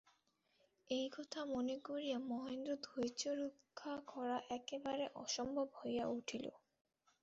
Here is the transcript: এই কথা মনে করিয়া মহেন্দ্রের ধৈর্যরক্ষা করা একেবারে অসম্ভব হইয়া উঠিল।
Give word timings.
এই 0.89 1.07
কথা 1.15 1.39
মনে 1.51 1.75
করিয়া 1.87 2.17
মহেন্দ্রের 2.29 2.79
ধৈর্যরক্ষা 2.87 3.93
করা 4.11 4.37
একেবারে 4.57 5.05
অসম্ভব 5.23 5.67
হইয়া 5.79 6.05
উঠিল। 6.17 6.45